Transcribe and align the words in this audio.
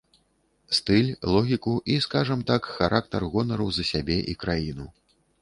Стыль, 0.77 1.11
логіку 1.35 1.73
і, 1.97 1.97
скажам 2.07 2.41
так, 2.53 2.71
характар 2.79 3.27
гонару 3.35 3.69
за 3.79 3.87
сябе 3.93 4.19
і 4.35 4.37
краіну. 4.47 4.91